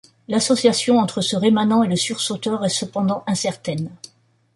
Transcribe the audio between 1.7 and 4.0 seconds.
et le sursauteur reste cependant incertaine.